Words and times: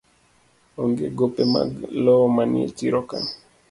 Onge 0.81 1.05
gope 1.17 1.43
mag 1.53 1.69
lowo 2.03 2.25
manie 2.35 2.65
chiro 2.77 2.99
ka 3.09 3.17